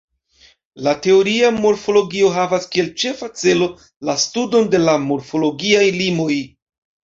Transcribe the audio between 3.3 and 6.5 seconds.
celo la studon de la morfologiaj limoj.